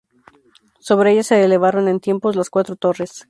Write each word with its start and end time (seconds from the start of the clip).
Sobre 0.79 1.11
ellas 1.11 1.27
se 1.27 1.43
elevaron 1.43 1.87
en 1.87 1.99
tiempos 1.99 2.35
las 2.35 2.49
cuatro 2.49 2.75
torres. 2.75 3.19